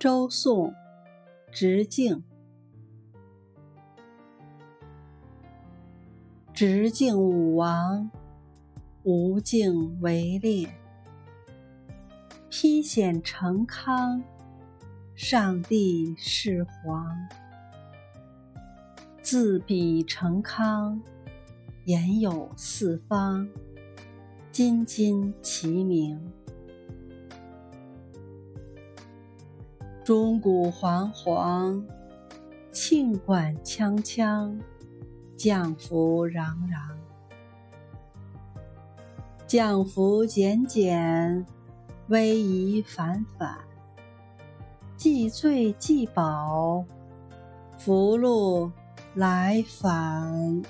[0.00, 0.72] 周颂，
[1.52, 2.24] 直径。
[6.54, 8.10] 直径武王，
[9.02, 10.74] 无尽围猎，
[12.48, 14.22] 披险成康，
[15.14, 17.14] 上帝是皇。
[19.20, 20.98] 自比成康，
[21.84, 23.46] 言有四方，
[24.50, 26.32] 金金齐名。
[30.10, 31.86] 钟鼓煌煌，
[32.72, 34.58] 磬管锵锵，
[35.36, 36.96] 降服攘攘。
[39.46, 41.46] 降服减减，
[42.08, 43.56] 威仪反反。
[44.96, 46.84] 既醉既宝，
[47.78, 48.72] 福禄
[49.14, 50.60] 来返。